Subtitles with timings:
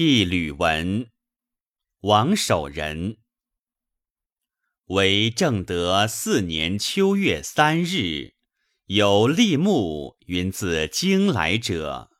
[0.00, 1.10] 一吕文，
[2.02, 3.16] 王守仁。
[4.84, 8.34] 为正德四年秋月三日，
[8.86, 12.12] 有立木云自京来者，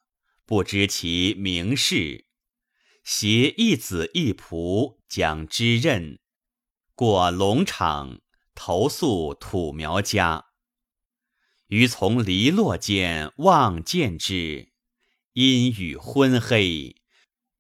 [0.45, 2.27] 不知其名氏。
[3.04, 6.18] 携一子一仆将之任，
[6.96, 8.20] 过龙场，
[8.56, 10.46] 投宿土苗家。
[11.68, 14.72] 余从篱落间望见之，
[15.34, 16.98] 阴雨昏黑。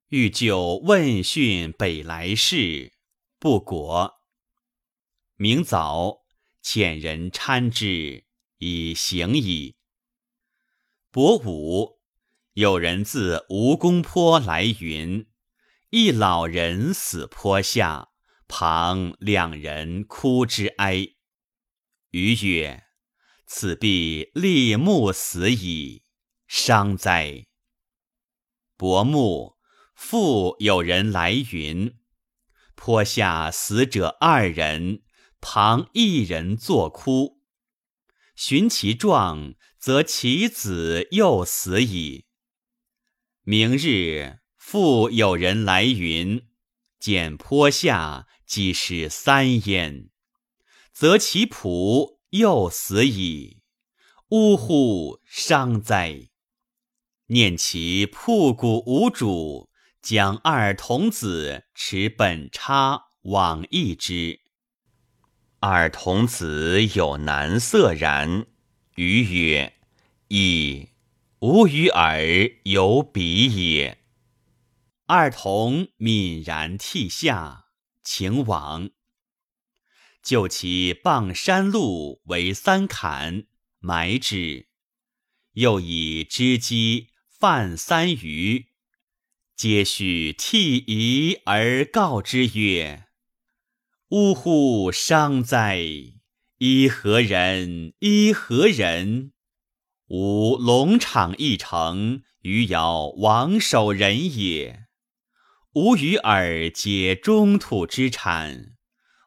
[0.08, 2.94] 欲就问讯北来事，
[3.38, 4.22] 不果。
[5.36, 6.24] 明早
[6.62, 8.24] 遣人搀之，
[8.56, 9.76] 以行矣。
[11.10, 12.00] 伯午，
[12.54, 15.26] 有人自吴公坡来云：
[15.90, 18.08] 一老人死坡下，
[18.48, 21.06] 旁两人哭之哀。
[22.12, 22.84] 余曰：
[23.44, 26.02] 此必立木死矣，
[26.46, 27.46] 伤哉！
[28.78, 29.57] 伯木。
[29.98, 31.98] 复有人来云：
[32.76, 35.02] 坡下死者二人，
[35.40, 37.42] 旁一人作哭。
[38.36, 42.26] 寻其状，则其子又死矣。
[43.42, 46.46] 明日复有人来云：
[47.00, 50.10] 见坡下即是三焉，
[50.92, 53.62] 则其仆又死矣。
[54.28, 56.30] 呜呼，伤哉！
[57.26, 59.67] 念其铺谷无主。
[60.08, 64.40] 将二童子持本叉往诣之。
[65.60, 68.46] 二童子有难色然。
[68.94, 69.74] 余曰
[70.28, 70.88] ：“以
[71.40, 72.22] 吾与尔
[72.62, 73.98] 有比也。”
[75.04, 77.66] 二童泯然涕下，
[78.02, 78.88] 请往。
[80.22, 83.44] 就其傍山路为三坎，
[83.78, 84.68] 埋之。
[85.52, 88.68] 又以织机泛三鱼。
[89.58, 93.06] 皆须涕夷而告之曰
[94.10, 95.80] ：“呜呼，伤哉！
[96.58, 97.92] 伊何人？
[97.98, 99.32] 伊何人？
[100.10, 104.84] 吾龙场一城，余遥王守仁也。
[105.74, 108.76] 吾与尔皆中土之产，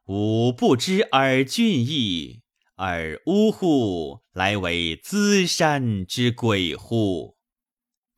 [0.06, 2.44] 吾不知尔俊逸，
[2.78, 7.36] 而呜呼，来为资山之鬼乎？”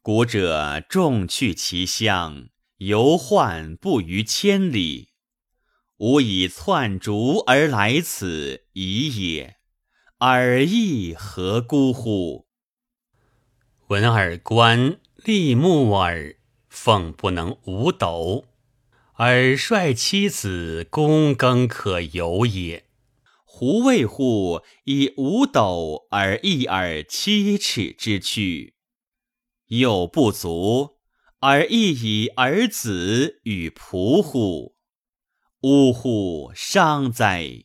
[0.05, 2.49] 古者众去其乡，
[2.79, 5.11] 犹患不逾千里。
[5.95, 9.55] 吾以窜逐而来此，已也。
[10.17, 12.47] 尔亦何辜乎？
[13.87, 16.35] 闻尔官立木耳，
[16.67, 18.43] 奉不能五斗，
[19.13, 22.87] 尔率妻子躬耕可游也。
[23.45, 28.73] 胡为乎以五斗而易尔七尺之躯？
[29.79, 30.97] 有不足，
[31.39, 34.75] 而亦以儿子与仆乎？
[35.61, 37.63] 呜呼，伤哉！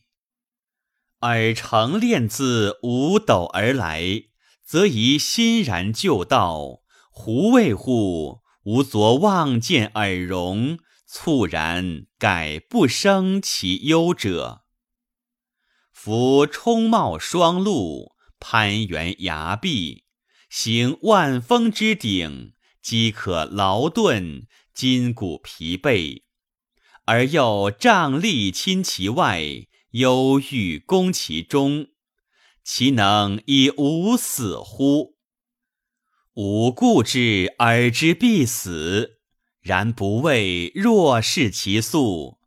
[1.19, 4.23] 尔诚练自五斗而来，
[4.63, 6.81] 则宜欣然就道。
[7.11, 8.41] 胡为乎？
[8.63, 14.63] 吾昨望见尔容，猝然改不生其忧者。
[15.91, 20.05] 夫冲冒霜露，攀援崖壁。
[20.49, 26.23] 行万峰之顶，饥渴劳顿，筋骨疲惫，
[27.05, 29.43] 而又仗力侵其外，
[29.91, 31.89] 忧郁攻其中，
[32.63, 35.15] 其能以无死乎？
[36.33, 39.19] 吾固之而之必死，
[39.61, 42.39] 然不畏若视其速，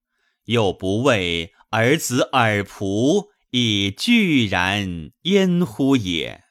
[0.47, 6.43] 又不畏儿子尔仆以拒然焉乎也？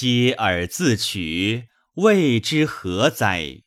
[0.00, 3.64] 嗟尔自取，谓之何哉？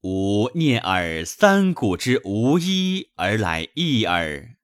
[0.00, 4.56] 吾念尔三古之无一而来异耳，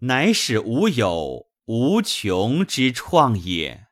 [0.00, 3.86] 乃使吾有无穷之创也。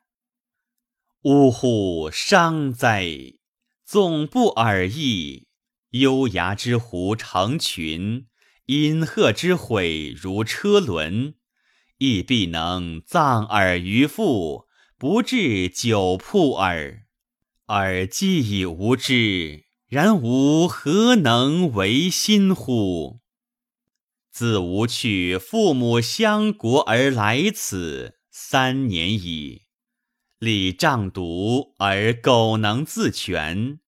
[1.23, 3.07] 呜呼，伤哉！
[3.87, 5.49] 纵不尔意，
[5.93, 8.27] 幽崖之狐成群，
[8.67, 11.37] 阴壑之毁如车轮，
[11.97, 14.68] 亦必能葬尔于腹。
[15.01, 17.05] 不至久铺耳，
[17.67, 23.21] 尔既已无知，然吾何能为心乎？
[24.33, 29.67] 自吾去父母乡国而来此三年矣，
[30.41, 33.79] 礼仗独而苟能自全，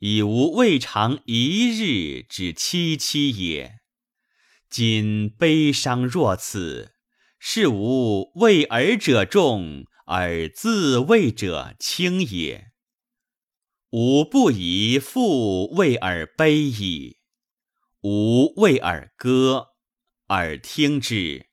[0.00, 3.78] 已无未尝一日之戚戚也。
[4.68, 6.90] 今悲伤若此，
[7.38, 9.86] 是吾为尔者众。
[10.06, 12.72] 而自谓者轻也。
[13.90, 17.18] 吾不以父为而悲矣。
[18.02, 19.68] 吾为尔歌，
[20.28, 21.46] 尔听之。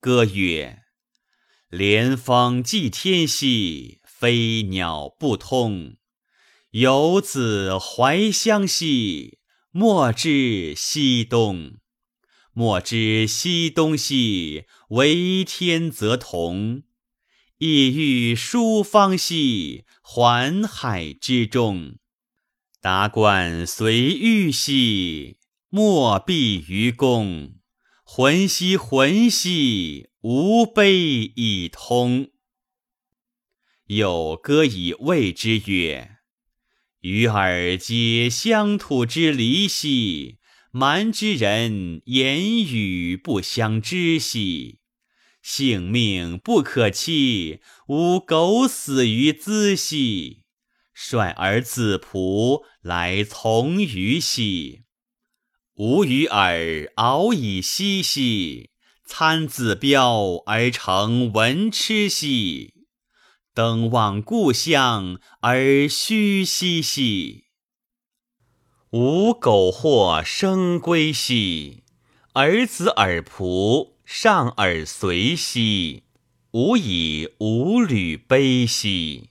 [0.00, 0.82] 歌曰：
[1.68, 5.96] 连峰祭天兮，飞鸟不通。
[6.70, 9.38] 游子怀乡兮，
[9.70, 11.78] 莫知西东。
[12.52, 16.82] 莫知西东兮，为天则同。
[17.58, 21.96] 意欲疏方兮，环海之中。
[22.82, 25.38] 达观随欲兮，
[25.70, 27.54] 莫避于公。
[28.04, 32.28] 魂兮魂兮，无悲以通。
[33.86, 36.18] 有歌以慰之曰：
[37.00, 40.38] 与尔皆乡土之离兮。
[40.70, 44.80] 蛮之人言语不相知兮，
[45.48, 50.42] 性命不可欺，吾苟死于兹兮。
[50.92, 54.82] 率儿子仆来从于兮，
[55.76, 58.70] 吾与尔敖以嬉兮。
[59.04, 62.74] 参子彪而成文痴兮，
[63.54, 67.44] 登望故乡而虚兮兮。
[68.90, 71.84] 吾苟或生归兮，
[72.32, 76.04] 儿子尔仆上耳随兮，
[76.52, 79.30] 吾以无履悲兮。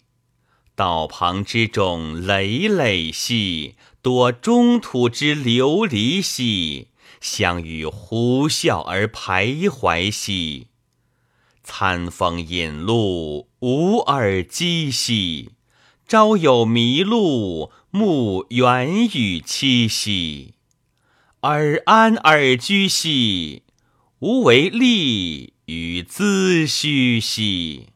[0.75, 6.89] 道旁之众累累兮，多中土之流离兮，
[7.21, 10.67] 相与呼啸而徘徊兮。
[11.63, 15.51] 餐风饮露，无耳鸡兮。
[16.05, 20.55] 朝有麋鹿，暮猿与栖兮。
[21.39, 23.63] 尔安尔居兮？
[24.25, 27.89] 无为利与资虚兮。